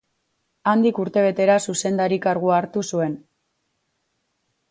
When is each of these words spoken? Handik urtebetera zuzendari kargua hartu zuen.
Handik 0.69 1.01
urtebetera 1.03 1.57
zuzendari 1.73 2.17
kargua 2.25 2.57
hartu 2.61 2.85
zuen. 2.95 3.13